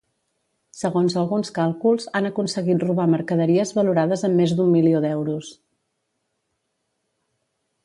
[0.77, 5.53] Segons alguns càlculs, han aconseguit robar mercaderies valorades en més d'un milió d'euros.